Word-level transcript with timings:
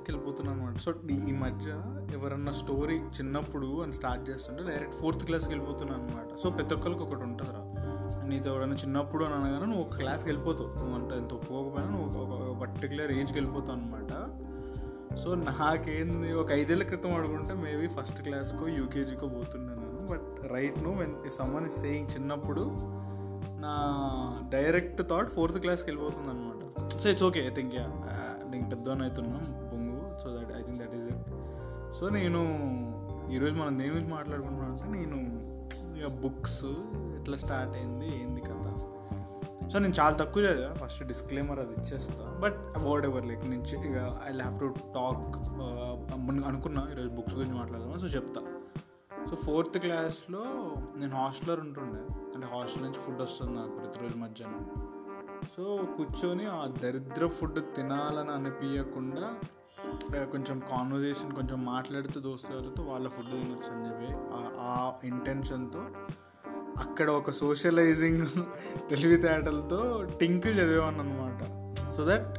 Fourth 0.00 0.10
వెళ్ళిపోతున్నాను 0.10 0.60
అనమాట 0.60 0.78
so 0.78 0.90
ఈ 1.26 1.32
మధ్య 1.36 1.70
ఎవరన్నా 2.14 2.52
స్టోరీ 2.52 2.96
చిన్నప్పుడు 3.16 3.82
అని 3.82 3.92
స్టార్ట్ 3.92 4.30
చేస్తుంటే 4.30 4.62
డైరెక్ట్ 4.62 4.94
ఫోర్త్ 4.94 5.24
క్లాస్కి 5.24 5.52
వెళ్ళిపోతున్నాను 5.52 6.02
అనమాట 6.02 6.36
సో 6.38 6.50
ప్రతి 6.50 6.74
ఒక్కరికి 6.74 7.02
ఒకటి 7.02 7.22
ఉంటుందిరా. 7.22 7.60
నీతో 8.24 8.50
ఎవరైనా 8.50 8.74
చిన్నప్పుడు 8.74 9.24
అని 9.24 9.34
అనగానే 9.34 9.66
నువ్వు 9.66 9.84
ఒక 9.84 9.96
క్లాస్కి 9.96 10.28
వెళ్ళిపోతావు. 10.30 10.68
నువ్వు 10.78 10.94
అంత 10.94 11.12
ఎంత 11.12 11.34
ఒప్పుకోకపోయినా 11.34 11.90
నువ్వు 11.90 12.22
ఒక 12.24 12.60
పర్టికులర్ 12.60 13.12
ఏజ్కి 13.12 13.38
వెళ్ళిపోతావు 13.38 13.78
అనమాట 13.78 14.12
సో 15.18 15.34
నాకేంది 15.34 16.32
ఒక 16.32 16.52
ఐదేళ్ళ 16.52 16.82
క్రితం 16.82 17.14
అడుగుంటే 17.14 17.54
మేబీ 17.62 17.88
ఫస్ట్ 17.88 18.22
క్లాస్కో 18.22 18.68
యూకేజీకో 18.78 19.28
పోతుండే 19.28 19.74
నేను. 19.74 19.98
But 20.10 20.52
right 20.52 20.82
now 20.82 20.90
when 20.92 21.30
someone 21.30 21.66
is 21.66 21.80
saying 21.80 22.08
చిన్నప్పుడు 22.16 22.64
నా 23.60 23.74
డైరెక్ట్ 24.52 25.02
థాట్ 25.10 25.30
ఫోర్త్ 25.30 25.58
క్లాస్కి 25.58 25.90
వెళ్ళిపోతుంది 25.90 26.28
అనమాట 26.28 26.56
so 27.00 27.10
it's 27.10 27.24
okay 27.24 27.46
I 27.46 27.50
think 27.50 27.74
yeah. 27.74 27.86
నేను 28.50 28.68
పెద్దవాడిని 28.68 29.04
so 30.22 30.36
that 30.36 30.52
I 30.58 30.62
think 30.62 30.78
that 30.78 30.94
is 30.94 31.06
it 31.06 31.28
so 31.96 32.08
నేను 32.08 32.40
ఈరోజు 33.32 33.52
మనం 33.52 33.78
దేని 33.78 33.90
గురించి 33.90 34.10
మాట్లాడుకుంటున్నాం 34.10 34.70
అంటే 34.70 34.84
నేను 34.84 35.18
ఇక 35.98 36.06
బుక్స్ 36.22 36.64
ఎట్లా 37.20 37.36
స్టార్ట్ 37.36 37.76
అయింది 37.76 38.22
ఏంది 38.22 38.40
కథ. 38.40 38.68
సో 39.72 39.78
నేను 39.78 39.94
చాలా 40.00 40.16
తక్కువ 40.16 40.42
చదివా. 40.42 40.74
ఫస్ట్ 40.74 41.04
డిస్క్లైమర్ 41.04 41.58
అది 41.58 41.72
ఇచ్చేస్తా. 41.72 42.24
బట్ 42.40 42.78
వర్డ్ 42.78 43.06
ఎవర్ 43.06 43.26
లైక్ 43.26 43.44
నుంచి 43.50 43.74
ఇక 43.88 43.96
ఐ 44.26 44.32
హ్యావ్ 44.32 44.60
టు 44.60 44.74
టాక్ 44.94 45.36
అనుకున్నా. 46.48 46.88
ఈరోజు 46.92 47.08
బుక్స్ 47.08 47.34
గురించి 47.34 47.54
మాట్లాడదాం 47.54 47.98
సో 47.98 48.06
చెప్తా. 48.06 48.40
సో 49.30 49.36
ఫోర్త్ 49.36 49.78
క్లాస్లో 49.78 50.44
నేను 50.96 51.16
హాస్టలర్ 51.16 51.60
ఉంటుండే. 51.60 52.00
అంటే 52.34 52.46
హాస్టల్ 52.54 52.82
నుంచి 52.82 53.00
ఫుడ్ 53.06 53.20
వస్తుంది 53.20 53.52
నాకు 53.52 53.70
ప్రతిరోజు 53.70 54.16
మధ్యాహ్నం. 54.16 54.66
సో 55.56 55.84
కూర్చొని 55.96 56.46
ఆ 56.46 56.66
దరిద్ర 56.82 57.26
ఫుడ్ 57.26 57.60
తినాలని 57.76 58.30
అనిపించకుండా 58.30 59.30
కొంచెం 60.32 60.58
కాన్వర్జేషన్ 60.70 61.32
కొంచెం 61.32 61.64
మాట్లాడుతూ 61.64 62.20
దోస్తులతో 62.20 62.82
వాళ్ళ 62.82 63.08
ఫుడ్ 63.08 63.30
తినొచ్చు 63.30 63.70
అని 63.74 63.84
చెప్పి 63.88 64.08
ఆ 64.58 64.74
ఇంటెన్షన్తో 65.04 65.82
అక్కడ 66.80 67.08
ఒక 67.10 67.30
సోషలైజింగ్ 67.30 68.26
తెలివితేటలతో 68.90 69.80
టింకిల్ 70.20 70.56
చదివాను 70.60 71.00
అనమాట 71.00 71.40
so 71.94 72.04
that 72.04 72.30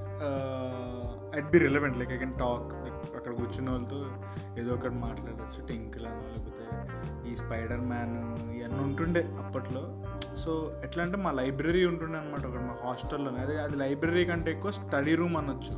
at 1.38 1.49
be 1.52 1.59
relevant 1.59 1.97
like 1.97 2.11
I 2.11 2.17
can 2.17 2.33
talk 2.33 2.71
అక్కడ 3.17 3.33
కూర్చున్న 3.33 3.69
వాళ్ళతో 3.69 3.99
ఏదో 4.59 4.73
ఒకటి 4.73 4.97
మాట్లాడచ్చు 5.02 5.67
టింకిల్ 5.67 6.05
అని 6.05 6.23
లేకపోతే 6.27 6.65
ఈ 7.30 7.36
స్పైడర్ 7.36 7.81
మ్యాన్ 7.81 8.15
ఇవన్నీ 8.55 8.81
ఉంటుండే 8.88 9.21
అప్పట్లో. 9.43 9.83
సో 10.38 10.52
ఎట్లా 10.83 11.03
అంటే 11.03 11.17
మా 11.17 11.31
లైబ్రరీ 11.31 11.86
ఉంటుండే 11.86 12.17
అనమాట 12.17 12.43
అక్కడ 12.45 12.61
మా 12.61 12.75
హాస్టల్లోనే 12.83 13.39
అదే 13.39 13.55
అది 13.58 13.77
లైబ్రరీ 13.77 14.25
కంటే 14.25 14.52
ఎక్కువ 14.52 14.71
స్టడీ 14.71 15.15
రూమ్ 15.15 15.38
అనొచ్చు. 15.38 15.75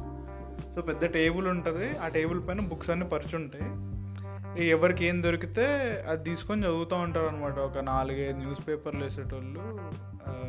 సో 0.75 0.81
పెద్ద 0.81 1.05
టేబుల్ 1.05 1.47
ఉంటుంది. 1.47 1.97
ఆ 1.97 2.07
టేబుల్ 2.07 2.47
పైన 2.47 2.61
బుక్స్ 2.61 2.89
అన్నీ 2.89 3.05
పరుచుంటాయి. 3.05 3.67
ఎవరికి 4.69 5.05
ఏం 5.05 5.23
దొరికితే 5.23 5.63
అది 6.09 6.23
తీసుకొని 6.23 6.61
చదువుతూ 6.65 6.95
ఉంటారు 6.95 7.25
అనమాట 7.25 7.59
ఒక 7.59 7.77
నాలుగైదు 7.77 8.37
న్యూస్ 8.37 8.67
పేపర్లు 8.67 9.03
వేసేటోళ్ళు 9.03 9.63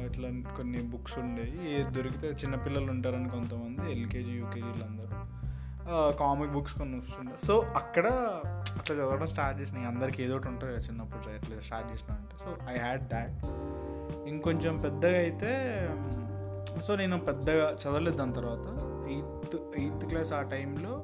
ఇట్లా 0.06 0.28
కొన్ని 0.56 0.80
బుక్స్ 0.82 1.18
ఉండేవి 1.18 1.74
ఏది 1.74 1.90
దొరికితే 1.90 2.28
చిన్నపిల్లలు 2.30 2.90
ఉంటారని 2.90 3.28
కొంతమంది 3.28 3.92
ఎల్కేజీ 3.92 4.30
యూకేజీలు 4.30 4.84
అందరూ 4.84 5.16
కామిక్ 6.20 6.52
బుక్స్ 6.52 6.74
కొన్ని 6.78 6.96
వస్తుండే 6.98 7.46
సో 7.46 7.54
అక్కడ 7.76 8.06
అట్లా 8.78 8.96
చదవడం 8.96 9.26
స్టార్ట్ 9.26 9.60
చేసినాయి 9.60 9.86
అందరికి 9.86 10.22
ఏదో 10.22 10.34
ఒకటి 10.36 10.48
ఉంటుంది 10.48 10.72
చిన్నప్పుడు 10.72 11.34
ఎట్లా 11.34 11.60
స్టార్ట్ 11.60 11.92
చేసిన 11.92 12.14
అంటే. 12.14 12.36
సో 12.44 12.50
ఐ 12.74 12.76
హ్యాడ్ 12.78 13.04
దాట్ 13.08 13.34
ఇంకొంచెం 14.28 14.76
పెద్దగా 14.78 15.18
అయితే 15.18 15.50
సో 16.82 16.96
నేను 16.96 17.18
పెద్దగా 17.18 17.66
చదవలేదు 17.82 18.16
దాని 18.16 18.34
తర్వాత. 18.34 18.66
ఎయిత్ 19.12 19.56
ఎయిత్ 19.76 20.04
క్లాస్ 20.04 20.32
ఆ 20.32 20.42
టైంలో 20.42 20.94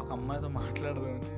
ఒక 0.00 0.10
అమ్మాయితో 0.12 0.48
మాట్లాడదామని 0.48 1.28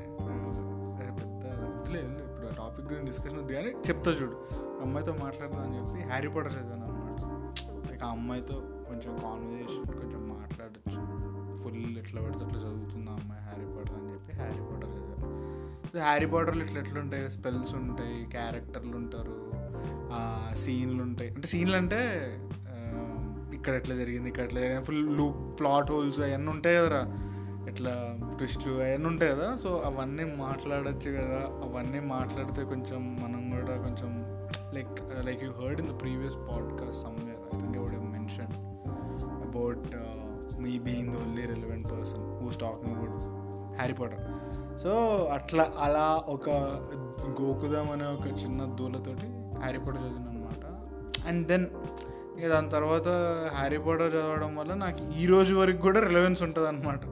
పెద్ద 1.18 1.90
లేదు 1.94 2.12
ఇప్పుడు 2.24 2.46
ఆ 2.46 2.52
టాపిక్ 2.58 2.86
గురించి 2.86 3.06
డిస్కషన్ 3.06 3.38
వద్దు 3.38 3.52
కానీ 3.52 3.70
చెప్తా 3.88 4.10
చూడు. 4.10 4.36
అమ్మాయితో 4.82 5.12
మాట్లాడదామని 5.24 5.74
చెప్పి 5.76 6.00
హ్యారీ 6.08 6.28
పాటర్ 6.28 6.52
చదివాను 6.52 6.84
అనమాట 6.84 7.92
ఇక 7.94 8.02
ఆ 8.04 8.10
అమ్మాయితో 8.10 8.56
కొంచెం 8.88 9.12
కాన్వర్జేషన్ 9.22 9.86
కొంచెం 10.00 10.22
మాట్లాడచ్చు. 10.28 11.00
ఫుల్ 11.62 11.98
ఎట్లా 11.98 12.22
పడితే 12.22 12.44
అట్లా 12.44 12.60
చదువుతుంది 12.60 13.10
అమ్మాయి 13.10 13.42
హ్యారీ 13.42 13.66
పాటర్ 13.74 13.96
అని 14.00 14.08
చెప్పి 14.12 14.32
హ్యారీ 14.40 14.62
పాటర్ 14.68 14.90
చదివాను. 14.94 15.28
హ్యారీ 15.98 16.26
పాటర్లు 16.26 16.62
ఇట్లా 16.64 16.80
ఎట్లుంటాయి? 16.80 17.30
స్పెల్స్ 17.30 17.74
ఉంటాయి 17.74 18.18
క్యారెక్టర్లు 18.30 18.94
ఉంటారు 18.96 19.36
సీన్లు 20.62 21.02
ఉంటాయి. 21.02 21.30
అంటే 21.34 21.46
సీన్లు 21.48 21.76
అంటే 21.76 22.00
ఇక్కడ 23.62 23.74
ఎట్లా 23.74 23.94
జరిగింది 23.96 24.28
ఇక్కడ 24.28 24.44
ఎట్లా 24.44 24.60
జరిగింది 24.60 24.84
ఫుల్ 24.84 25.16
లూప్ 25.16 25.60
ప్లాట్ 25.60 25.90
హోల్స్ 25.90 26.20
అవన్నీ 26.20 26.48
ఉంటాయి 26.48 26.76
కదరా. 26.76 27.02
ఇట్లా 27.68 28.18
ట్విస్ట్లు 28.36 28.72
అవన్నీ 28.72 29.06
ఉంటాయి 29.06 29.32
కదా. 29.32 29.56
సో 29.56 29.82
అవన్నీ 29.84 30.24
మాట్లాడచ్చు 30.24 31.10
కదా. 31.10 31.40
అవన్నీ 31.66 32.00
మాట్లాడితే 32.00 32.64
కొంచెం 32.64 33.16
మనం 33.22 33.48
కూడా 33.48 33.76
కొంచెం 33.76 34.10
like 34.74 35.24
like 35.26 35.44
you 35.44 35.50
heard 35.50 35.80
in 35.80 35.88
the 35.88 36.00
previous 36.00 36.36
podcast 36.36 37.02
somewhere 37.02 37.38
I 37.54 37.58
think 37.58 37.76
I 37.76 37.96
mention 37.96 38.52
about 39.48 39.86
me 40.60 40.78
being 40.78 41.12
the 41.12 41.16
only 41.16 41.46
relevant 41.46 41.92
person 41.92 42.42
who's 42.42 42.56
talking 42.56 42.96
about 42.96 43.16
Harry 43.76 43.94
Potter 43.94 44.22
so 44.78 44.90
అట్లా 45.32 45.72
అలా 45.78 46.24
ఒక 46.26 46.50
గోకుదాం 47.42 47.90
అనే 47.90 48.04
ఒక 48.04 48.26
చిన్న 48.26 48.64
దూలతోటి 48.64 49.26
హ్యారీ 49.58 49.78
పాటర్ 49.78 50.02
చదివిన 50.02 50.28
అనమాట 50.28 50.64
అండ్ 51.28 51.46
దెన్ 51.46 51.66
ఇక 52.38 52.46
దాని 52.48 52.70
తర్వాత 52.70 53.08
హ్యారీ 53.58 53.78
పాటర్ 53.78 54.10
చదవడం 54.14 54.52
వల్ల 54.56 54.74
నాకు 54.84 55.02
ఈ 55.22 55.26
రోజు 55.26 55.52
వరకు 55.54 55.80
కూడా 55.86 56.00
రిలవెన్స్ 56.00 56.42
ఉంటుంది 56.46 56.68
అనమాట 56.68 57.02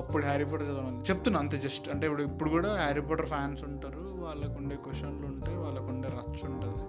అప్పుడు 0.00 0.22
హ్యారీ 0.28 0.44
పాటర్ 0.44 0.66
చదవడం 0.68 0.96
చెప్తున్నా 1.10 1.38
అంతే 1.40 1.56
జస్ట్ 1.58 1.86
అంటే 1.92 2.04
ఇప్పుడు 2.06 2.24
ఇప్పుడు 2.30 2.50
కూడా 2.56 2.70
హ్యారీ 2.82 3.02
పాటర్ 3.08 3.28
ఫ్యాన్స్ 3.34 3.62
ఉంటారు 3.70 4.02
వాళ్ళకు 4.24 4.56
ఉండే 4.62 4.76
క్వశ్చన్లు 4.86 5.26
ఉంటాయి 5.32 5.56
వాళ్ళకు 5.56 5.88
ఉండే 5.94 6.08
రచ్ 6.18 6.42
ఉంటుంది. 6.50 6.84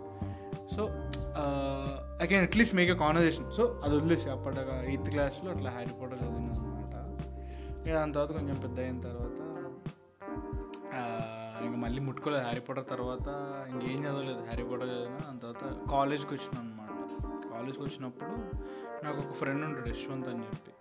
So 0.76 0.82
I 2.24 2.28
can 2.32 2.44
at least 2.48 2.76
make 2.80 2.92
a 2.96 2.98
conversation 3.04 3.48
so 3.58 3.64
అది 3.84 3.94
వదిలేసి 3.98 4.28
అప్పటిగా 4.36 4.76
ఎయిత్ 4.92 5.10
క్లాస్లో 5.16 5.50
అట్లా 5.56 5.70
హ్యారీ 5.78 5.94
పోటర్ 6.00 6.20
చదివిన 6.24 6.52
అనమాట 6.58 6.94
ఇక 7.86 7.94
దాని 8.00 8.14
తర్వాత 8.14 8.32
కొంచెం 8.40 8.58
పెద్ద 8.66 8.80
అయిన 8.86 9.00
తర్వాత 9.08 9.34
ఇంకా 11.66 11.78
మళ్ళీ 11.84 12.02
ముట్టుకోలేదు. 12.08 12.44
హ్యారీ 12.48 12.62
పాటర్ 12.66 12.86
తర్వాత 12.92 13.28
ఇంకేం 13.72 14.00
చదవలేదు. 14.06 14.42
హ్యారీ 14.50 14.66
పాటర్ 14.72 14.90
చదివిన 14.92 15.18
దాని 15.26 15.40
తర్వాత 15.46 15.64
కాలేజ్కి 15.94 16.32
వచ్చిన 16.36 16.56
అనమాట 16.60 16.87
కాలేజ్కి 17.58 17.84
వచ్చినప్పుడు 17.84 18.32
నాకు 19.06 19.20
ఒక 19.20 19.34
ఫ్రెండ్ 19.34 19.66
ఉంటాడు 19.66 19.90
యశ్వంత్ 19.90 20.28
అని 20.28 20.40
చెప్పి. 20.40 20.72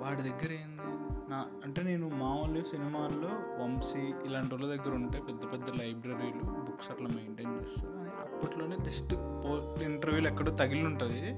వాడి 0.00 0.22
దగ్గర 0.22 0.52
ఏంది? 0.52 0.82
నా 1.30 1.46
అంటే 1.64 1.82
నేను 1.82 2.08
మామూలుగా 2.08 2.64
సినిమాల్లో 2.64 3.28
వంశీ 3.64 4.14
ఇలాంటి 4.26 4.54
వాళ్ళ 4.54 4.66
దగ్గర 4.66 4.94
ఉంటే 4.94 5.20
పెద్ద 5.28 5.52
పెద్ద 5.52 5.64
లైబ్రరీలు 5.70 6.44
బుక్స్ 6.44 6.90
అట్లా 6.90 7.08
మెయింటైన్ 7.08 7.60
చేస్తారు. 7.60 7.92
అని 7.92 8.08
అప్పట్లోనే 8.08 8.76
జస్ట్ 8.76 9.14
పో 9.14 9.76
ఇంటర్వ్యూలు 9.82 10.28
ఎక్కడో 10.28 10.52
తగిలి 10.52 10.86
ఉంటుంది 10.86 11.32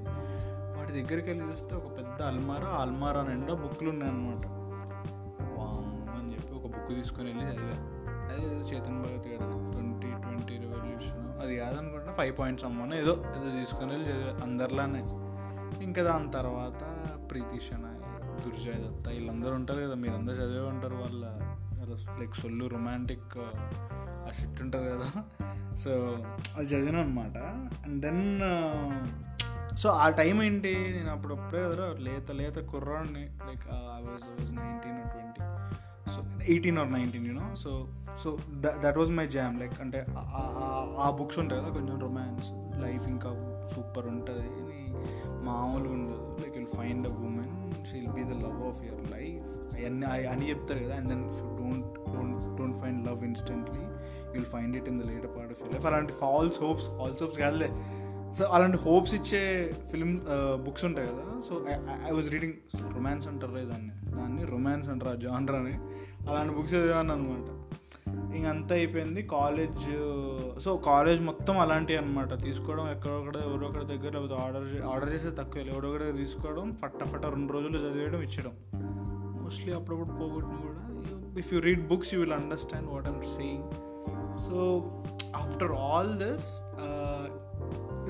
వాడి 0.79 0.93
దగ్గరికి 0.93 1.31
వెళ్ళి 1.31 1.53
చూస్తే 1.53 1.77
ఒక 1.77 1.99
పెద్ద 1.99 2.23
అల్మారా 2.23 2.69
అల్మారా 2.69 3.23
నిండా 3.23 3.55
బుక్లు 3.55 3.91
ఉన్నాయన్నమాట. 3.91 4.47
వామ్ 5.59 6.19
అని 6.19 6.33
చెప్పి 6.33 6.55
ఒక 6.55 6.63
బుక్ 6.63 6.97
తీసుకొని 6.97 7.33
వెళ్ళి 7.33 7.45
చదివా. 7.45 7.97
అదే 8.33 8.47
చేతన్ 8.47 9.03
భగత్ 9.03 9.29
గారు 9.29 9.77
అది 11.47 11.57
కాదనుకుంటా 11.57 12.13
ఫైవ్ 12.13 12.35
పాయింట్స్ 12.39 12.67
అమ్మను. 12.69 12.95
ఏదో 12.95 13.15
ఏదో 13.37 13.49
తీసుకొని 13.59 13.93
వెళ్ళి 13.93 14.13
అందరిలానే. 14.45 15.03
ఇంకా 15.85 16.03
దాని 16.03 16.29
తర్వాత 16.31 16.83
ప్రీతిష్ 17.31 17.71
అని 17.75 17.93
దుర్జయ్ 18.45 18.79
దత్త 18.85 19.09
వీళ్ళందరూ 19.09 19.55
ఉంటారు 19.55 19.81
కదా 19.83 19.95
మీరందరూ 19.95 20.37
చదివే 20.37 20.65
ఉంటారు 20.69 20.97
వాళ్ళ 21.03 21.25
లైక్ 22.21 22.35
సొల్లు 22.37 22.65
రొమాంటిక్ 22.67 23.35
ఆ 23.39 24.31
షిట్ 24.39 24.61
ఉంటుంది 24.63 24.89
కదా. 24.95 25.09
సో 25.77 25.91
అది 26.57 26.67
చదివాను 26.67 27.01
అనమాట 27.01 27.37
అండ్ 27.85 27.99
దెన్ 28.03 28.23
సో 29.77 29.89
ఆ 30.03 30.07
టైం 30.21 30.37
ఏంటి? 30.43 30.73
నేను 30.97 31.11
అప్పుడు 31.13 31.35
కదా 31.55 31.87
లేత 32.07 32.31
లేత 32.41 32.59
కుర్రాడిని 32.71 33.25
like 33.49 33.65
I 33.73 34.01
was 34.07 34.25
was 34.29 34.53
nineteen 34.57 35.01
twenty 35.13 35.43
eighteen 36.49 36.79
or 36.79 36.93
nineteen 36.93 37.27
you know 37.27 37.55
so 37.55 37.89
so 38.19 38.39
that 38.85 38.99
was 38.99 39.11
my 39.11 39.27
jam 39.27 39.61
like 39.61 39.81
అంటే 39.81 40.07
ఆ 40.11 41.17
బుక్స్ 41.19 41.39
ఉంటాయి 41.39 41.63
కదా 41.63 41.71
కొంచెం 41.71 42.01
రొమాన్స్ 42.01 42.47
లైఫ్ 42.83 43.09
ఇంకా 43.09 43.31
సూపర్ 43.75 44.07
ఉంటుంది. 44.07 44.41
అని 44.41 44.87
మామూలుగా 45.45 45.93
ఉండదు. 45.93 46.37
Like 46.43 46.57
will 46.57 46.67
find 46.77 47.07
a 47.07 47.11
woman 47.11 47.87
she'll 47.87 48.09
be 48.09 48.23
the 48.23 48.47
love 48.47 48.67
of 48.67 48.85
your 48.85 49.11
life 49.13 49.77
అవన్నీ 49.77 50.07
అని 50.07 50.51
చెప్తారు 50.51 50.85
కదా 50.85 50.97
and 50.97 51.09
then 51.09 51.27
if 51.27 51.37
you 51.37 51.57
don't 51.57 51.87
don't 52.15 52.57
don't 52.59 52.77
find 52.77 53.07
love 53.07 53.25
instantly 53.25 53.85
you'll 54.35 54.45
find 54.45 54.77
it 54.77 54.89
in 54.89 54.99
the 54.99 55.07
later 55.07 55.37
part 55.37 55.53
of 55.53 55.63
your 55.63 55.73
life 55.73 55.87
అలాంటి 55.87 56.13
false 56.13 56.63
hopes 56.63 56.87
false 56.87 57.23
hopes 57.23 57.39
కాదులే. 57.39 57.69
So 58.35 58.45
అలాంటి 58.45 58.77
hopes 58.77 59.15
ఇచ్చే 59.15 59.73
film 59.91 60.21
books 60.65 60.85
ఉంటాయి 60.85 61.09
కదా. 61.09 61.41
So 61.49 61.67
I 62.09 62.11
was 62.11 62.33
reading 62.33 62.53
romance 62.95 63.29
అంటారు 63.29 63.53
దాన్ని. 63.53 64.17
దాన్ని 64.17 64.45
romance 64.45 64.89
అంటారు 64.89 65.11
ఆ 65.11 65.15
జానర్ 65.15 65.55
అని 65.55 65.79
అలాంటి 66.29 66.53
బుక్స్ 66.57 66.75
చదివాను 66.75 67.13
అనమాట 67.15 67.49
ఇంకంతా 68.37 68.75
అయిపోయింది. 68.75 69.21
కాలేజ్ 69.23 69.85
సో 70.65 70.71
కాలేజ్ 70.87 71.21
మొత్తం 71.29 71.59
అలాంటివి 71.59 71.99
అనమాట 71.99 72.33
తీసుకోవడం 72.43 72.87
ఎక్కడొక్కడ 72.91 73.37
ఎవరో 73.47 73.69
దగ్గర 73.93 74.11
లేకపోతే 74.17 74.37
ఆర్డర్ 74.45 74.67
ఆర్డర్ 74.93 75.11
చేసే 75.15 75.31
తక్కువ. 75.39 75.63
ఎవరో 75.75 75.91
ఒకటి 75.91 76.17
తీసుకోవడం 76.23 76.67
ఫట్ట 76.83 77.01
ఫట్ట 77.05 77.25
రెండు 77.37 77.53
రోజులు 77.53 77.79
చదివేయడం 77.85 78.21
ఇచ్చడం. 78.23 78.55
మోస్ట్లీ 79.43 79.73
అప్పుడప్పుడు 79.73 80.13
పోగొట్టిన 80.21 80.57
కూడా. 80.67 80.83
If 81.39 81.51
you 81.55 81.61
read 81.61 81.83
books 81.89 82.11
you 82.15 82.21
will 82.21 82.33
understand 82.33 82.89
what 82.93 83.09
I'm 83.13 83.23
saying 83.39 83.65
so 84.47 84.59
after 85.37 85.73
all 85.73 86.13
this 86.25 86.49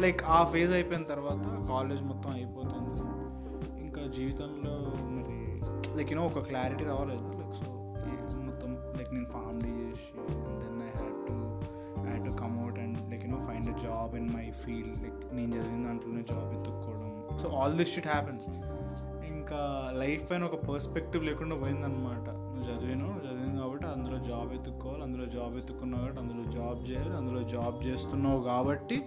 like 0.05 0.23
ఆ 0.37 0.45
ఫేజ్ 0.45 0.73
అయిపోయిన 0.73 1.05
తర్వాత 1.13 1.45
కాలేజ్ 1.69 2.03
మొత్తం 2.03 2.31
అయిపోతుంది. 2.31 2.97
ఇంకా 3.85 4.03
జీవితంలో 4.19 4.75
మరి 5.17 5.39
లైక్ 5.99 6.13
యూనో 6.13 6.27
ఒక 6.27 6.39
క్లారిటీ 6.49 6.85
రావాలి 6.85 7.13
లైక్ 7.13 7.55
సో 7.61 7.67
లైక్ 9.07 9.15
నేను 9.15 9.27
ఫ్యామిలీ 9.27 9.73
చేసి 9.81 10.09
then 10.63 10.79
I 10.83 10.91
had 10.97 11.19
to 11.27 11.35
I 12.01 12.09
had 12.09 12.25
to 12.25 12.33
come at 12.43 12.79
and 12.79 12.99
like 13.11 13.25
you know 13.27 13.41
find 13.47 13.69
a 13.69 13.77
job 13.79 14.15
in 14.17 14.29
my 14.37 14.47
field 14.65 14.97
like 15.03 15.21
నేను 15.35 15.51
చదివిన 15.57 15.85
దాంట్లోనే 15.87 16.23
job 16.23 16.51
ఎత్తుక్కోవడం 16.59 17.13
so 17.39 17.49
all 17.57 17.77
this 17.77 17.95
shit 17.95 18.09
happens 18.09 18.47
ఇంకా 19.33 19.61
life 19.95 20.31
పైన 20.31 20.45
ఒక 20.45 20.57
perspective 20.65 21.25
లేకుండా 21.25 21.57
పోయిందనమాట 21.57 22.29
నువ్వు 22.53 22.67
చదివాను 22.69 23.09
చదివాను 23.25 23.57
కాబట్టి 23.63 23.87
అందులో 23.87 24.19
జాబ్ 24.19 24.53
ఎత్తుక్కోవాలి 24.53 25.03
అందులో 25.03 25.27
జాబ్ 25.27 25.57
ఎత్తుకున్నావు 25.57 26.03
కాబట్టి 26.03 26.23
అందులో 26.23 26.45
జాబ్ 26.51 26.81
చేయాలి 26.91 27.15
అందులో 27.17 27.43
జాబ్ 27.43 27.87
చేస్తున్నావు 27.87 28.41
కాబట్టి 28.43 28.99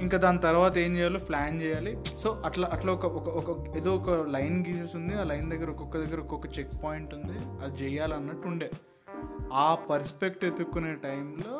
ఇంకా 0.00 0.18
దాని 0.18 0.38
తర్వాత 0.38 0.78
ఏం 0.78 0.92
చేయాలో 0.96 1.18
ప్లాన్ 1.18 1.56
చేయాలి. 1.62 1.98
సో 2.22 2.42
అట్లా 2.44 2.68
అట్లా 2.72 2.92
ఒక 2.92 3.06
ఒక 3.20 3.28
ఒక 3.28 3.76
ఏదో 3.76 3.90
ఒక 3.96 4.10
లైన్ 4.10 4.58
గీసేసి 4.66 4.96
ఉంది. 4.96 5.14
ఆ 5.14 5.24
లైన్ 5.24 5.50
దగ్గర 5.50 5.70
ఒక్కొక్క 5.70 5.96
దగ్గర 5.98 6.20
ఒక్కొక్క 6.20 6.58
చెక్ 6.58 6.74
పాయింట్ 6.84 7.14
ఉంది. 7.14 7.38
అది 7.64 7.74
చేయాలన్నట్టు 7.82 8.48
ఉండే. 8.48 8.70
ఆ 9.52 9.74
పర్స్పెక్ట్ 9.74 10.44
ఎత్తుక్కునే 10.44 10.94
టైంలో 10.94 11.56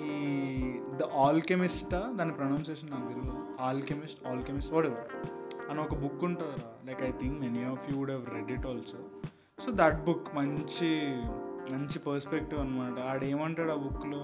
ఈ 0.00 0.16
ద 0.96 1.04
ఆల్కెమిస్టా 1.16 2.00
దాని 2.16 2.32
ప్రొనౌన్సియేషన్ 2.32 2.90
నాకు 2.90 3.08
తెలియదు 3.12 3.36
ఆల్కెమిస్ట్ 3.60 4.26
ఆల్కెమిస్ట్ 4.26 4.72
వాడు 4.72 4.92
అని 5.70 5.80
ఒక 5.80 5.94
బుక్ 5.94 6.24
ఉంటుంది 6.24 6.58
like 6.86 7.02
I 7.02 7.10
think 7.10 7.40
many 7.40 7.64
of 7.64 7.90
you 7.90 7.98
would 7.98 8.10
have 8.10 8.26
read 8.34 8.50
it 8.50 8.66
also 8.66 8.98
so 9.64 9.72
that 9.72 10.04
book 10.04 10.34
మంచి 10.34 10.90
మంచి 11.72 11.98
పర్స్పెక్టివ్ 11.98 12.60
అనమాట 12.60 12.98
ఆడేమంటాడు 12.98 13.72
ఆ 13.72 13.74
బుక్లో 13.74 14.20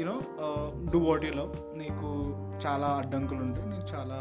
you know 0.00 0.16
do 0.92 0.98
what 0.98 1.24
you 1.24 1.32
love 1.32 1.78
నీకు 1.78 2.08
చాలా 2.66 2.86
అడ్డంకులు 2.86 3.38
ఉంటాయి. 3.38 3.68
నీకు 3.68 3.86
చాలా 3.94 4.18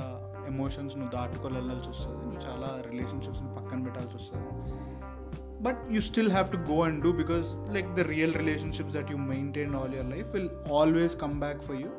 ఎమోషన్స్ 0.48 0.98
నువ్వు 0.98 1.12
దాటుకొని 1.18 1.56
వెళ్ళాల్సి 1.56 1.90
వస్తుంది 1.90 2.22
నువ్వు 2.26 2.42
చాలా 2.50 2.82
రిలేషన్షిప్స్ని 2.90 3.56
పక్కన 3.56 3.84
పెట్టాల్సి 3.84 4.16
వస్తుంది. 4.16 4.52
But 5.62 5.78
you 5.92 6.02
still 6.02 6.32
have 6.32 6.52
to 6.52 6.58
go 6.58 6.84
and 6.84 7.04
do 7.04 7.12
because 7.12 7.74
like 7.74 7.88
the 7.94 8.00
real 8.00 8.34
relationships 8.34 8.96
that 8.96 9.12
you 9.12 9.18
maintain 9.18 9.76
all 9.76 9.96
your 9.96 10.10
life 10.12 10.28
will 10.28 10.50
always 10.74 11.22
come 11.22 11.40
back 11.40 11.62
for 11.62 11.76
you 11.76 11.90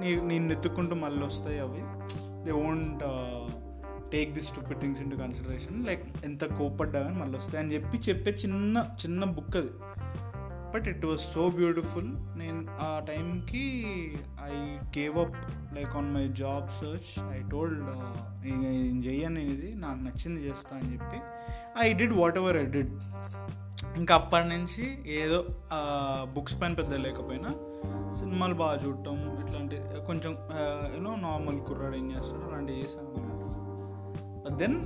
నీ 0.00 0.20
నేను 0.20 0.52
ఎత్తుకుంటూ 0.52 0.94
మళ్ళీ 0.94 1.26
వస్తాయి 1.26 1.58
అవి. 1.58 1.82
They 2.44 2.52
won't 2.52 3.02
take 4.10 4.32
this 4.32 4.46
stupid 4.46 4.80
things 4.80 5.00
into 5.10 5.16
consideration 5.16 5.86
like 5.86 6.04
ఎంత 6.24 6.44
కోపడ్డా 6.44 7.00
కానీ 7.00 7.16
మళ్ళీ 7.18 7.38
వస్తాయి. 7.38 7.64
అని 7.64 7.74
చెప్పి 7.74 7.98
చెప్పే 7.98 8.30
చిన్న 8.30 8.84
చిన్న 9.04 9.24
బుక్ 9.24 9.56
అది. 9.56 9.70
But 10.76 10.88
it 10.88 11.04
was 11.04 11.20
so 11.20 11.50
beautiful 11.50 12.08
నేను 12.38 12.66
ఆ 12.80 13.02
టైంకి 13.08 13.64
I 14.42 14.54
gave 14.98 15.18
up 15.18 15.36
like 15.74 15.96
on 15.96 16.14
my 16.14 16.28
job 16.28 16.68
search 16.68 17.28
I 17.36 17.48
told 17.50 17.82
నేను 18.44 19.06
చెయ్యను 19.06 19.38
ఇది 19.38 19.74
నాకు 19.74 19.98
నచ్చింది 19.98 20.40
చేస్తా 20.48 20.76
అని 20.76 20.92
చెప్పి. 20.92 21.18
I 21.78 21.92
did 21.92 22.12
whatever 22.38 22.56
I 22.56 22.64
did 22.64 22.92
ఇంకా 23.96 24.14
అప్పటి 24.14 24.48
నుంచి 24.48 25.14
ఏదో 25.14 25.44
బుక్స్ 26.34 26.60
పైన 26.60 26.72
పెద్ద 26.72 26.94
లేకపోయినా 26.94 27.50
సినిమాలు 28.16 28.54
బాగా 28.54 28.84
చూడటం 28.84 29.38
ఇట్లాంటి 29.40 29.76
కొంచెం 30.06 30.38
యూనో 30.94 31.16
నార్మల్ 31.16 31.60
కుర్రాడు 31.60 31.96
ఏం 31.96 32.12
చేస్తాడు 32.12 32.44
అలాంటివి 32.48 32.80
చేశాను. 32.80 33.25
Then 34.56 34.76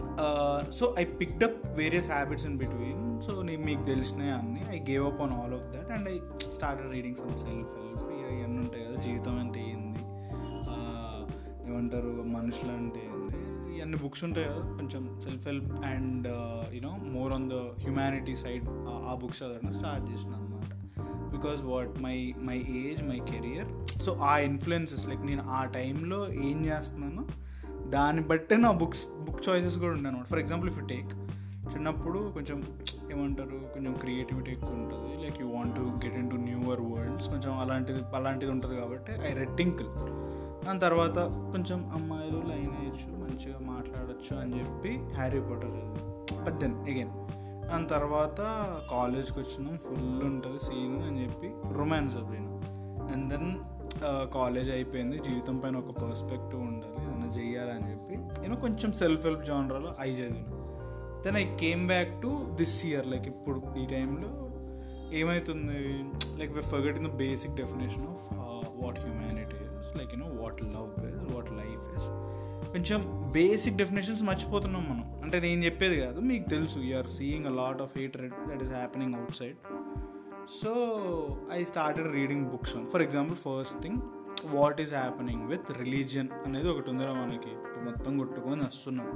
so 0.72 0.94
I 0.98 1.04
picked 1.04 1.44
up 1.44 1.66
various 1.78 2.10
habits 2.10 2.46
in 2.46 2.58
between 2.58 3.20
so 3.20 3.42
నేను 3.42 3.62
మీకు 3.64 3.82
తెలిసినాయి 3.84 4.30
అన్నీ. 4.30 4.62
I 4.70 4.78
gave 4.92 5.06
up 5.06 5.20
on 5.20 5.32
all 5.32 5.54
of 5.54 5.66
that 5.66 5.90
and 5.92 6.08
I 6.08 6.16
start 6.54 6.92
reading 6.92 7.16
some 7.16 7.36
self 7.38 7.72
help 7.78 8.04
ఇవన్నీ 8.32 8.58
ఉంటాయి 8.58 8.84
కదా 8.84 9.00
జీవితం 9.00 9.38
అంటే 9.38 9.60
ఏంది? 9.60 9.86
ఏమంటారు? 11.70 12.08
మనుషులు 12.36 12.72
అంటే 12.72 13.00
ఏంది? 13.06 13.36
ఇవన్నీ 13.76 13.96
బుక్స్ 13.96 14.24
ఉంటాయి 14.24 14.46
కదా 14.46 14.62
కొంచెం 14.76 15.20
self 15.24 15.46
help 15.46 15.84
and 15.84 16.26
you know 16.74 16.96
more 17.10 17.32
on 17.32 17.50
the 17.50 17.52
humanity 17.80 18.36
side 18.36 18.64
ఆ 19.08 19.16
బుక్స్ 19.20 19.42
చదవడం 19.42 19.72
స్టార్ట్ 19.72 20.12
చేసిన 20.12 20.32
అనమాట 20.34 20.72
because 21.36 21.62
what 21.64 22.02
my 22.02 22.16
my 22.38 22.56
age 22.80 23.02
my 23.02 23.20
career 23.30 23.68
so 24.02 24.12
ఆ 24.22 24.38
ఇన్ఫ్లుయెన్సెస్ 24.38 25.06
లైక్ 25.06 25.22
నేను 25.22 25.42
ఆ 25.50 25.64
టైంలో 25.64 26.32
ఏం 26.42 26.66
చేస్తున్నానో 26.66 27.24
దాన్ని 27.90 28.22
బట్టే 28.22 28.56
నా 28.56 28.70
బుక్స్ 28.70 29.06
బుక్ 29.20 29.48
చాయిసెస్ 29.48 29.78
కూడా 29.78 29.92
ఉంటాయి 29.92 30.08
అనమాట 30.08 30.26
for 30.26 30.38
example 30.38 30.70
if 30.70 30.78
you 30.78 30.86
take 30.86 31.12
చిన్నప్పుడు 31.74 32.18
కొంచెం 32.34 32.64
ఏమంటారు 33.12 33.58
కొంచెం 33.74 33.92
క్రియేటివిటీ 33.92 34.50
ఎక్కువ 34.50 34.70
ఉంటుంది. 34.70 35.24
Like 35.24 35.40
you 35.40 35.48
want 35.48 35.76
to 35.76 35.80
get 35.80 36.14
into 36.30 36.36
newer 36.36 36.80
worlds 36.80 37.28
కొంచెం 37.28 37.58
అలాంటిది 37.58 38.00
అలాంటిది 38.14 38.52
ఉంటుంది 38.52 38.76
కాబట్టి 38.76 39.12
ఐ 39.12 39.32
రెడ్ 39.32 39.56
టింకిల్ 39.56 39.88
దాని 40.66 40.80
తర్వాత 40.80 41.18
కొంచెం 41.52 41.90
అమ్మాయిలు 41.94 42.36
లైన్ 42.36 42.70
వేయచ్చు 42.70 43.18
మంచిగా 43.18 43.58
మాట్లాడచ్చు 43.60 44.40
అని 44.40 44.60
చెప్పి 44.60 45.14
Harry 45.14 45.40
Potter 45.40 45.76
but 46.44 46.56
then 46.56 46.74
again 46.74 47.12
దాని 47.68 47.86
తర్వాత 47.86 48.40
కాలేజ్కి 48.90 49.38
వచ్చినాం 49.38 49.78
ఫుల్ 49.78 50.22
ఉంటుంది 50.22 50.58
సీన్ 50.58 51.02
అని 51.02 51.22
చెప్పి 51.22 51.50
రొమాన్స్ 51.78 52.14
చదివాను. 52.16 52.50
అండ్ 53.12 53.28
దెన్ 53.28 53.48
కాలేజ్ 54.34 54.70
అయిపోయింది. 54.70 55.16
జీవితం 55.18 55.56
పైన 55.58 55.76
ఒక 55.76 55.90
పర్స్పెక్టివ్ 56.02 56.60
ఉండాలి. 56.62 56.94
ఏదైనా 57.02 57.28
చెయ్యాలని 57.38 57.86
చెప్పి. 57.90 58.16
నేను 58.42 58.56
కొంచెం 58.56 58.92
సెల్ఫ్ 58.92 59.24
హెల్ప్ 59.26 59.44
జానరాలో 59.44 59.90
ఐ 60.00 60.10
చదివాను. 60.12 60.58
Then 61.24 61.36
I 61.36 61.44
came 61.56 61.86
back 61.86 62.22
to 62.22 62.30
this 62.60 62.86
year 62.86 63.06
like 63.06 63.26
ఇప్పుడు 63.26 63.62
ఈ 63.82 63.86
టైంలో 63.86 64.30
ఏమవుతుంది 65.18 65.78
like 66.38 66.52
we 66.52 66.62
forget 66.62 66.96
in 66.96 67.06
the 67.06 67.10
basic 67.10 67.54
definition 67.54 68.06
of 68.08 68.26
what 68.82 68.98
humanity 69.00 69.56
is 69.56 69.90
like 69.98 70.12
you know 70.14 70.28
what 70.42 70.60
love 70.76 70.90
is 71.06 71.34
what 71.34 71.50
life 71.52 71.96
is 71.96 72.08
కొంచెం 72.72 73.00
basic 73.32 73.76
definitions 73.76 74.22
మర్చిపోతున్నాం 74.22 74.82
మనం. 74.90 75.06
అంటే 75.22 75.40
నేను 75.40 75.64
చెప్పేది 75.64 75.96
కాదు 76.00 76.20
మీకు 76.20 76.48
తెలుసు. 76.48 76.78
You're 76.78 77.10
seeing 77.10 77.46
a 77.46 77.50
lot 77.50 77.82
of 77.82 77.92
hatred 78.16 78.36
that 78.50 78.62
is 78.62 78.72
happening 78.72 79.14
outside 79.36 79.56
so 80.58 80.70
I 81.56 81.64
started 81.70 82.08
reading 82.14 82.44
books 82.52 82.72
for 82.92 83.02
example 83.04 83.36
first 83.44 83.76
thing 83.82 83.98
what 84.54 84.80
is 84.84 84.94
happening 84.94 85.42
with 85.50 85.68
religion 85.82 86.30
అనేది 86.46 86.68
ఒకటి 86.68 86.90
ఉందిరా 86.92 87.12
మనకి. 87.12 87.52
మొత్తం 87.86 88.12
కొట్టుకొని 88.18 88.62
వస్తున్నాం. 88.62 89.10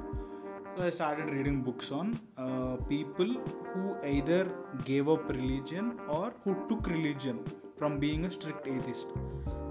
So 0.76 0.86
I 0.86 0.90
started 0.90 1.30
reading 1.36 1.60
books 1.66 1.92
on 1.92 2.12
people 2.90 3.32
who 3.72 3.82
either 4.14 4.48
gave 4.90 5.10
up 5.16 5.28
religion 5.40 5.90
or 6.18 6.32
who 6.44 6.54
took 6.70 6.88
religion 6.96 7.40
from 7.78 7.96
being 8.04 8.24
a 8.24 8.32
strict 8.36 8.68
atheist 8.76 9.12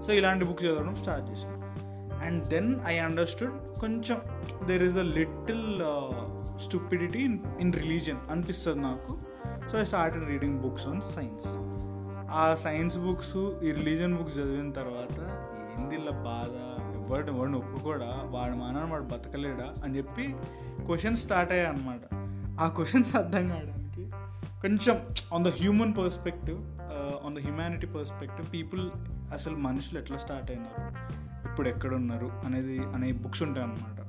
so 0.06 0.12
ఇలాంటి 0.20 0.44
books 0.44 0.66
చదవడం 0.66 0.96
start 1.04 1.26
చేశాను. 1.30 1.60
అండ్ 2.26 2.42
దెన్ 2.54 2.70
ఐ 2.86 2.96
అండర్స్టూడ్ 3.08 3.54
కొంచెం 3.80 4.18
there 4.70 4.82
is 4.82 4.96
a 4.96 5.06
little 5.18 5.66
stupidity 6.66 7.22
in 7.28 7.38
in 7.60 7.72
religion 7.82 8.20
అనిపిస్తుంది 8.30 8.82
నాకు. 8.88 9.12
So 9.72 9.80
I 9.80 9.84
started 9.84 10.28
reading 10.28 10.60
books 10.60 10.86
on 10.86 11.00
science 11.00 11.46
ఆ 12.32 12.54
science 12.54 12.98
books 12.98 13.36
ఈ 13.64 13.72
religion 13.72 14.16
books 14.16 14.38
చదివిన 14.38 14.72
తర్వాత 14.72 15.20
ఏంది 15.80 15.98
బాధ? 15.98 16.74
ఎవరిని 16.94 17.30
వాడిని 17.30 17.56
ఒప్పుకోడా? 17.56 18.22
వాడు 18.24 18.54
మానని 18.54 18.92
వాడు 18.92 19.02
బతకలేడా? 19.02 19.84
అని 19.84 19.96
చెప్పి 19.96 20.34
క్వశ్చన్స్ 20.86 21.22
స్టార్ట్ 21.22 21.52
అయ్యాయి 21.52 21.76
అనమాట 21.76 22.00
ఆ 22.60 22.68
క్వశ్చన్స్ 22.68 23.16
అర్థం 23.16 23.48
కావడానికి 23.48 24.10
కొంచెం 24.60 25.00
on 25.34 25.44
the 25.44 25.48
human 25.48 25.94
perspective 25.98 26.58
on 27.26 27.36
the 27.36 27.38
humanity 27.38 27.86
perspective 27.86 28.52
people 28.52 28.90
అసలు 29.32 29.56
మనుషులు 29.56 30.00
ఎట్లా 30.00 30.18
స్టార్ట్ 30.18 30.50
అయినారు? 30.50 30.94
ఇప్పుడు 31.48 31.68
ఎక్కడున్నారు? 31.68 32.30
అనేది 32.44 32.78
అనే 32.78 33.12
బుక్స్ 33.12 33.42
ఉంటాయి 33.42 33.66
అనమాట 33.66 34.04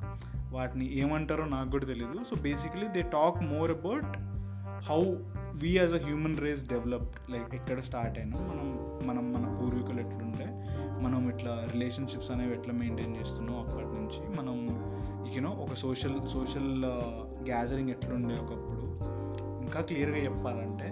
వాటిని 0.54 0.98
ఏమంటారో 0.98 1.46
నాకు 1.46 1.72
కూడా 1.72 1.86
తెలియదు 1.86 2.24
so 2.24 2.42
basically 2.42 2.88
they 2.88 3.02
talk 3.02 3.44
more 3.44 3.72
about 3.72 4.18
how 4.86 5.04
we 5.56 5.70
as 5.70 5.94
a 5.94 5.98
human 5.98 6.38
race 6.38 6.68
developed 6.68 7.32
like 7.32 7.56
ఎక్కడ 7.56 7.80
స్టార్ట్ 7.80 8.20
అయినా 8.20 8.38
మనం 8.42 8.80
మనం 9.08 9.34
మన 9.34 9.60
పూర్వీకులు 9.62 10.00
ఎట్లుంటే 10.00 10.46
మనం 11.02 11.30
ఇట్లా 11.30 11.68
రిలేషన్షిప్స్ 11.72 12.32
అనేవి 12.32 12.54
ఎట్లా 12.54 12.74
మెయింటైన్ 12.74 13.18
చేస్తున్నాం 13.18 13.58
అప్పటి 13.58 13.86
నుంచి 13.86 14.38
మనం 14.38 14.58
యూనో 15.36 15.50
ఒక 15.50 15.74
సోషల్ 15.74 16.28
సోషల్ 16.28 16.86
గ్యాదరింగ్ 17.46 17.90
ఎట్లుండే 17.90 18.36
ఒకప్పుడు 18.36 18.82
ఇంకా 19.62 19.82
క్లియర్గా 19.82 20.18
చెప్పాలంటే 20.18 20.90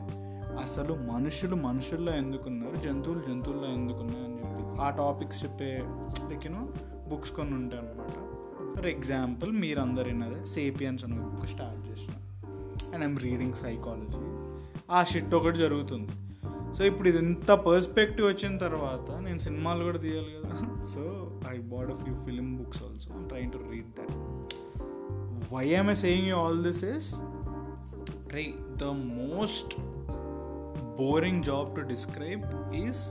అసలు 0.63 0.93
మనుషులు 0.93 1.55
మనుషుల్లో 1.55 2.15
ఎందుకున్నారు 2.15 2.75
జంతువులు 2.75 3.20
జంతువుల్లో 3.20 3.67
ఎందుకున్నారు 3.67 4.24
అని 4.24 4.63
చెప్పి 4.63 4.77
ఆ 4.77 4.89
టాపిక్స్ 4.89 5.43
చెప్పే 5.43 5.84
లైక్ 6.29 6.46
యూనో 6.46 6.70
బుక్స్ 7.10 7.32
కొన్ని 7.32 7.53
ఉంటాయి 7.53 7.84
అనమాట 7.84 8.12
ఫర్ 8.77 8.88
ఎగ్జాంపుల్ 8.88 9.51
మీరు 9.51 9.79
అందరు 9.79 10.05
విన్నదే 10.05 10.46
సేపియన్స్ 10.46 11.05
అనే 11.05 11.15
బుక్ 11.15 11.48
స్టార్ట్ 11.48 11.91
చేసిన. 11.91 12.13
అండ్ 12.93 13.05
ఐమ్ 13.05 13.20
రీడింగ్ 13.20 13.53
సైకాలజీ 13.53 14.42
ఆ 14.97 15.00
షిట్ 15.12 15.33
ఒకటి 15.39 15.57
జరుగుతుంది. 15.57 16.12
సో 16.77 16.81
ఇప్పుడు 16.89 17.07
ఇది 17.09 17.19
ఇంత 17.25 17.51
పర్స్పెక్టివ్ 17.67 18.25
వచ్చిన 18.27 18.53
తర్వాత 18.57 19.07
నేను 19.25 19.39
సినిమాలు 19.45 19.81
కూడా 19.83 20.00
తీయాలి 20.00 20.31
కదా. 20.35 20.55
So 20.93 21.03
I 21.53 21.55
bad 21.73 21.89
a 21.91 21.97
few 22.03 22.13
film 22.25 22.47
books 22.57 22.81
also 22.83 23.19
train 23.31 23.51
to 23.51 23.59
read 23.71 23.91
that 24.00 24.13
why 25.53 25.65
I'm 25.79 25.89
I 25.89 25.97
saying 26.05 26.27
you 26.27 26.35
all 26.35 26.62
this 26.63 26.83
is 26.93 27.09
try 28.31 28.45
the 28.83 28.89
most 29.19 29.75
boring 31.01 31.43
job 31.43 31.69
to 31.75 31.83
describe 31.93 32.43
is 32.83 33.01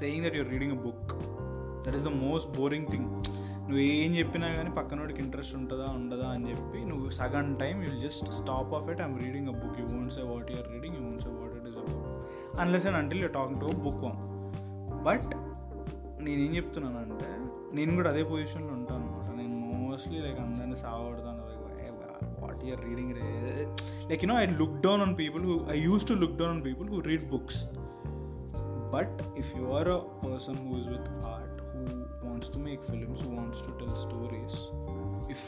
saying 0.00 0.24
that 0.26 0.38
your 0.40 0.50
reading 0.54 0.76
a 0.78 0.80
book 0.86 1.12
that 1.84 1.96
is 2.00 2.06
the 2.10 2.14
most 2.26 2.50
boring 2.60 2.88
thing 2.90 3.08
నువ్వు 3.68 3.82
ఏం 3.94 4.16
చెప్పినా 4.16 4.54
కానీ 4.54 4.70
పక్కనోడికి 4.70 5.22
interest 5.22 5.56
ఉంటుందా 5.56 5.86
ఉండదా 5.90 6.28
అని 6.28 6.50
చెప్పి 6.50 6.84
నువ్వు 6.84 7.10
సగం 7.10 7.54
time 7.54 7.82
you'll 7.82 8.00
just 8.00 8.32
stop 8.32 8.74
of 8.74 8.88
it 8.90 9.00
I'm 9.00 9.24
reading 9.24 9.48
a 9.48 9.52
book 9.52 9.80
you 9.80 9.96
won't 9.96 10.12
say 10.12 10.22
what 10.22 10.50
you're 10.50 10.72
reading 10.72 10.96
you 10.96 11.02
won't 11.02 11.22
say 11.22 11.28
what 11.28 11.56
it 11.56 11.68
is 11.68 11.76
a 11.76 11.80
book 11.80 12.60
unless 12.60 12.86
and 12.86 12.96
until 12.96 13.22
you 13.22 13.28
talking 13.28 13.60
to 13.60 13.66
book 13.76 14.02
one 14.04 14.18
but 15.02 15.28
నేనేం 16.24 16.56
చెప్తున్నానంటే 16.56 17.30
నేను 17.76 17.94
కూడా 17.94 18.10
అదే 18.10 18.22
పొజిషన్లో 18.22 18.72
ఉంటాను 18.72 19.00
అనమాట 19.00 19.36
నేను 19.36 19.56
mostly 19.78 20.18
like 20.20 20.40
అందరినీ 20.40 20.76
సాగొడతాను. 20.76 21.38
What 22.42 22.64
you're 22.64 22.84
reading 22.84 23.12
ray? 23.16 23.28
Like 24.10 24.24
you know 24.24 24.40
I 24.40 24.46
look 24.46 24.80
down 24.80 25.00
on 25.00 25.18
people 25.18 25.44
who 25.44 25.54
I 25.70 25.80
use 25.80 26.08
to 26.08 26.14
look 26.14 26.36
down 26.36 26.50
on 26.50 26.64
people 26.64 26.88
who 26.88 27.00
read 27.00 27.30
books 27.30 27.60
but 28.94 29.38
if 29.38 29.56
you 29.56 29.64
are 29.72 29.88
a 29.88 29.98
person 30.26 30.56
who 30.56 30.78
is 30.78 30.88
with 30.88 31.08
art 31.26 31.57
who 31.78 31.86
wants 32.24 32.48
to 32.48 32.60
make 32.60 32.82
films 32.84 33.18
who 33.20 33.30
wants 33.32 33.60
to 33.60 33.72
tell 33.80 33.94
stories 33.98 34.56
if 35.28 35.40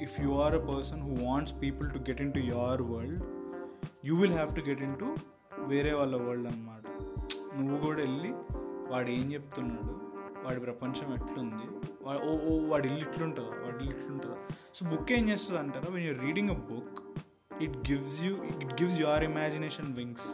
if 0.00 0.12
you 0.18 0.32
are 0.38 0.52
a 0.54 0.64
person 0.66 0.98
who 1.00 1.14
wants 1.24 1.52
people 1.60 1.88
to 1.88 2.00
get 2.00 2.20
into 2.20 2.40
your 2.46 2.74
world 2.84 3.18
you 4.02 4.16
will 4.16 4.34
have 4.34 4.52
to 4.54 4.64
get 4.64 4.80
into 4.80 5.08
వేరే 5.68 5.92
వాళ్ళ 5.92 6.14
world 6.22 6.48
అనమాట 6.48 6.82
నువ్వు 7.58 7.76
కూడా 7.84 7.98
వెళ్ళి 8.00 8.30
వాడు 8.90 9.10
ఏం 9.10 9.26
చెప్తున్నాడు 9.32 9.92
వాడి 10.44 10.60
ప్రపంచం 10.60 11.08
ఎట్లుంది 11.14 11.66
వా- 12.04 12.22
ఓ 12.26 12.32
ఓ 12.46 12.54
వాడి 12.70 12.86
ఇల్లు 12.88 13.04
ఇట్లుంటుందా 13.06 13.54
వాడి 13.62 13.78
ఇల్లు 13.78 13.94
ఇట్లుంటుందా 13.96 14.36
సో 14.76 14.84
బుక్ 14.90 15.12
ఏం 15.12 15.24
చేస్తుంది 15.28 15.60
అంటారా 15.60 15.90
when 15.94 16.06
your 16.08 16.20
reading 16.26 16.50
a 16.50 16.60
book 16.70 16.98
it 17.66 17.76
gives 17.90 18.18
you 18.26 18.32
it 18.62 18.74
gives 18.80 18.98
your 19.00 19.24
imagination 19.30 19.90
wings 20.00 20.28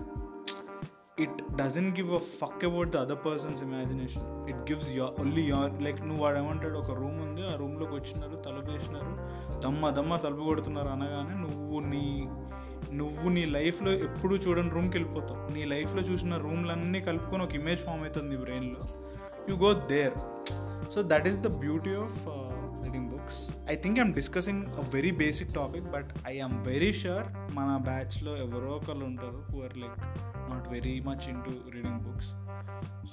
it 1.19 1.41
doesn't 1.57 1.91
give 1.97 2.11
a 2.15 2.21
fuck 2.41 2.65
about 2.65 2.91
the 2.91 2.97
other 2.97 3.21
person's 3.27 3.63
imagination 3.63 4.27
it 4.49 4.61
gives 4.71 4.91
your 4.93 5.13
only 5.21 5.43
your 5.43 5.83
like 5.83 6.01
నువ్వు 6.01 6.23
వాడు 6.25 6.39
ఏమంటాడు 6.39 6.79
ఒక 6.79 6.95
room 6.95 7.19
ఉంది 7.21 7.43
ఆ 7.47 7.55
రూమ్లోకి 7.55 7.95
వచ్చినారు 7.95 8.37
తలుపు 8.37 8.71
వేసినారు 8.71 9.13
దమ్మ 9.61 9.91
దమ్మ 9.91 10.17
తలుపు 10.17 10.45
కొడుతున్నారు 10.45 10.89
అనగానే 10.89 11.35
నువ్వు 11.41 11.81
నీ 11.91 12.05
నువ్వు 12.93 13.29
నీ 13.29 13.45
లైఫ్లో 13.51 13.93
ఎప్పుడు 14.05 14.35
చూడని 14.37 14.71
రూమ్కి 14.71 14.99
వెళ్ళిపోతావు. 14.99 15.53
నీ 15.55 15.65
లైఫ్లో 15.65 16.03
చూసిన 16.03 16.37
రూమ్లన్నీ 16.37 17.01
కలుపుకొని 17.01 17.45
ఒక 17.45 17.55
ఇమేజ్ 17.55 17.81
ఫామ్ 17.81 18.01
అవుతుంది 18.01 18.37
బ్రెయిన్లో 18.37 18.81
you 19.51 19.57
go 19.57 19.73
there 19.89 20.17
so 20.93 21.03
that 21.03 21.29
is 21.29 21.39
the 21.39 21.51
beauty 21.59 21.95
of 21.97 22.17
reading 22.85 23.09
books 23.11 23.41
I 23.71 23.77
think 23.77 23.99
I'm 23.99 24.13
discussing 24.15 24.65
a 24.75 24.85
very 24.95 25.11
basic 25.17 25.53
topic 25.55 25.87
but 25.91 26.11
I 26.29 26.39
am 26.39 26.57
very 26.65 26.93
sure 26.95 27.29
మన 27.55 27.77
బ్యాచ్లో 27.83 28.37
ఎవరో 28.37 28.71
ఒకళ్ళు 28.77 29.05
ఉంటారు 29.05 29.41
who 29.51 29.61
are 29.63 29.79
like 29.79 29.99
not 30.51 30.69
very 30.69 31.01
much 31.01 31.29
into 31.45 31.51
reading 31.71 32.01
books 32.01 32.31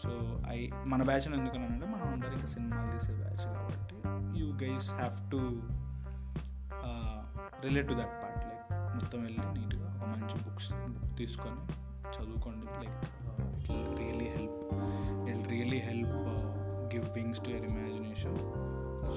so 0.04 0.12
I 0.50 0.70
మన 0.88 1.04
batch 1.04 1.28
ఎందుకన్నానంటే 1.28 1.86
మనం 1.86 2.08
అందరం 2.14 2.34
ఇంకా 2.34 2.46
సినిమాలు 2.46 2.92
తీసే 2.92 3.14
బ్యాచ్ 3.14 3.46
కాబట్టి 3.56 3.96
you 4.40 4.48
guys 4.64 4.94
have 4.94 5.18
to 5.32 5.42
relate 7.68 7.88
to 7.88 7.94
that 7.94 8.16
part 8.24 8.46
like 8.46 8.96
మొత్తం 8.96 9.20
వెళ్ళి 9.24 9.60
నీట్గా 9.60 9.88
ఒక 9.98 10.10
మంచి 10.10 10.38
బుక్స్ 10.44 10.74
బుక్ 10.74 11.18
తీసుకొని 11.18 11.62
చదువుకోండి. 12.16 12.68
Like 12.82 13.06
it 13.72 14.00
really 14.00 14.28
help 14.30 14.60
it 15.30 15.48
really 15.48 15.80
help 15.80 16.16
give 16.94 17.08
wings 17.16 17.42
to 17.46 17.50
your 17.50 17.66
imagination 17.66 18.38
so 19.08 19.16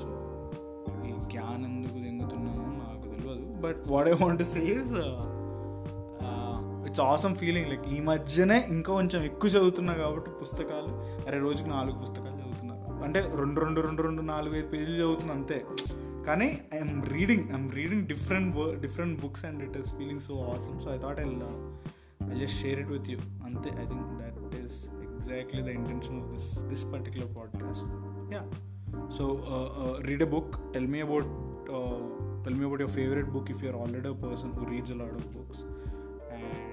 ఈ 1.08 1.12
జ్ఞానం 1.26 1.76
ఎందుకు 1.76 1.98
దెంగుతున్నానో 1.98 2.66
నాకు 2.84 3.02
తెలియదు 3.02 3.46
but 3.60 3.88
what 3.88 4.08
I 4.08 4.12
want 4.12 4.42
says 4.42 4.92
it's 7.00 7.12
awesome 7.12 7.34
feeling 7.34 7.68
like 7.68 7.84
ఈ 7.92 8.00
మధ్యనే 8.00 8.56
ఇంకా 8.68 8.90
కొంచెం 8.92 9.20
ఎక్కువ 9.22 9.50
చదువుతున్నా 9.50 9.92
కాబట్టి 9.92 10.30
పుస్తకాలు 10.40 10.90
అరే 11.28 11.38
రోజుకి 11.38 11.68
నాలుగు 11.68 11.96
పుస్తకాలు 11.98 12.34
చదువుతున్నారు 12.40 13.04
అంటే 13.04 13.20
రెండు 13.36 13.60
రెండు 13.60 13.80
రెండు 13.80 14.02
రెండు 14.02 14.22
నాలుగు 14.22 14.56
ఐదు 14.56 14.68
పేజీలు 14.68 14.98
చదువుతున్నా 15.02 15.34
అంతే. 15.34 15.58
కానీ 16.26 16.48
I'm 16.74 17.04
reading 17.06 17.44
I'm 17.50 17.70
reading 17.70 18.04
different 18.06 18.56
different 18.80 19.20
books 19.20 19.44
and 19.44 19.62
it 19.62 19.76
is 19.76 19.90
feeling 19.92 20.20
so 20.20 20.34
awesome 20.54 20.76
so 20.80 20.90
I 20.94 20.98
thought 20.98 21.20
I 21.20 21.26
I 22.30 22.38
just 22.38 22.58
share 22.62 22.80
it 22.80 22.88
with 22.88 23.08
you 23.10 23.18
అంతే 23.44 23.70
I 23.82 23.86
think 23.86 24.10
that 24.20 24.56
is 24.64 24.78
exactly 25.08 25.62
the 25.62 25.72
intention 25.78 26.18
of 26.22 26.28
this 26.34 26.50
this 26.64 26.92
particular 26.92 27.30
podcast 27.36 27.88
yeah 28.32 28.42
so 29.10 29.26
read 30.00 30.22
a 30.22 30.30
book 30.36 30.52
tell 30.72 30.86
me 30.86 31.00
about 31.00 31.30
tell 31.70 32.04
tell 32.44 32.54
me 32.54 32.64
about 32.64 32.80
your 32.80 32.88
favorite 32.90 33.30
book 33.32 33.48
if 33.50 33.58
you're 33.62 33.76
already 33.76 34.08
a 34.08 34.18
person 34.20 34.50
who 34.50 34.62
reads 34.66 34.90
a 34.90 34.94
lot 34.94 35.10
of 35.10 35.24
books. 35.34 35.58
And 36.34 36.69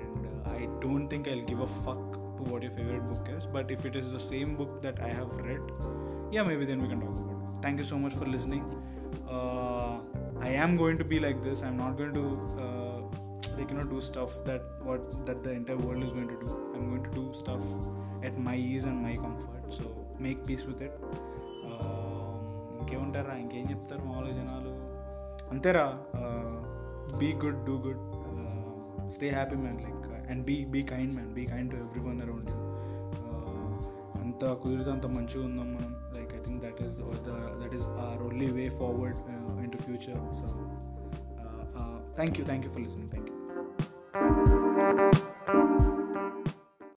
i 0.59 0.61
don't 0.85 1.07
think 1.13 1.29
i'll 1.33 1.47
give 1.53 1.61
a 1.69 1.71
fuck 1.87 2.03
to 2.37 2.43
what 2.51 2.63
your 2.67 2.75
favorite 2.79 3.05
book 3.11 3.29
is 3.37 3.47
but 3.57 3.71
if 3.77 3.85
it 3.91 3.97
is 4.03 4.09
the 4.17 4.23
same 4.33 4.51
book 4.61 4.73
that 4.87 4.99
i 5.09 5.13
have 5.19 5.31
read 5.49 5.63
yeah 6.37 6.45
maybe 6.51 6.65
then 6.71 6.81
we 6.85 6.89
can 6.93 7.01
talk 7.07 7.19
about 7.25 7.37
it 7.37 7.63
thank 7.67 7.79
you 7.83 7.89
so 7.93 7.99
much 8.05 8.15
for 8.21 8.27
listening 8.37 8.65
uh, 9.37 9.95
i 10.49 10.53
am 10.67 10.77
going 10.83 10.99
to 11.03 11.07
be 11.15 11.21
like 11.27 11.41
this 11.49 11.63
i'm 11.69 11.79
not 11.85 11.97
going 12.01 12.15
to 12.21 12.25
uh, 12.67 13.01
like 13.59 13.71
you 13.71 13.77
know 13.79 13.89
do 13.95 14.01
stuff 14.11 14.33
that 14.51 14.63
what 14.89 15.03
that 15.27 15.43
the 15.47 15.53
entire 15.61 15.81
world 15.87 16.03
is 16.09 16.13
going 16.19 16.31
to 16.35 16.39
do 16.45 16.51
i'm 16.75 16.87
going 16.93 17.05
to 17.09 17.15
do 17.21 17.25
stuff 17.43 17.65
at 18.31 18.37
my 18.49 18.57
ease 18.71 18.87
and 18.93 18.99
my 19.09 19.15
comfort 19.27 19.65
so 19.81 19.85
make 20.29 20.41
peace 20.51 20.67
with 20.73 20.83
it 20.89 20.97
Um, 21.75 22.31
ఇంకేముంటారా 22.81 23.35
ఇంకేం 23.43 23.67
చెప్తారు 23.71 24.03
మామూలుగా 24.09 24.33
జనాలు 24.39 24.71
అంతేరా 25.53 25.85
be 27.21 27.29
good 27.43 27.61
do 27.69 27.75
good 27.85 28.01
stay 29.12 29.30
happy 29.30 29.56
man 29.56 29.80
like 29.84 30.06
and 30.32 30.46
be 30.46 30.66
be 30.66 30.84
kind 30.84 31.14
man 31.14 31.34
be 31.34 31.46
kind 31.46 31.72
to 31.72 31.78
everyone 32.02 32.22
around 32.22 32.52
అంత 34.22 34.46
కుదిరితే 34.54 34.92
అంత 34.92 35.06
మంచిగా 35.08 35.46
ఉందాం 35.46 35.70
మనం. 35.76 35.92
Like 36.14 36.34
I 36.34 36.44
think 36.44 36.62
that 36.64 36.82
is 36.82 36.98
that 37.62 37.76
is 37.76 37.88
our 38.06 38.22
only 38.24 38.50
way 38.52 38.70
forward 38.80 39.20
into 39.72 39.78
future 39.78 40.20
so 40.42 40.50
thank 42.16 42.40
you 42.40 42.46
thank 42.46 42.66
you 42.66 42.72
for 42.72 42.82
listening 42.82 43.10
thank 43.10 43.30
you 43.32 44.57